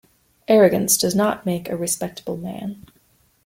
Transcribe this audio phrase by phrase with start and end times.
[0.47, 2.87] Arrogance does not make a respectable man.